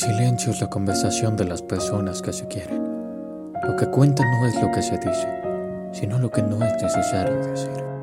[0.00, 2.82] silencio es la conversación de las personas que se quieren.
[3.62, 5.28] Lo que cuenta no es lo que se dice,
[5.92, 7.99] sino lo que no es necesario decir.